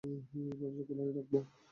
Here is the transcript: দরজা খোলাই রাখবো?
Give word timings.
দরজা 0.59 0.83
খোলাই 0.87 1.09
রাখবো? 1.15 1.39